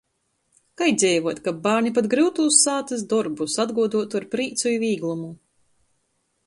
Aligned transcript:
Kai 0.81 0.87
dzeivuot, 1.01 1.41
kab 1.47 1.59
bārni 1.67 1.91
pat 1.97 2.07
gryutūs 2.13 2.57
sātys 2.67 3.05
dorbus 3.13 3.59
atguoduotu 3.67 4.21
ar 4.23 4.27
prīcu 4.35 4.77
i 4.77 4.83
vīglumu. 4.87 5.31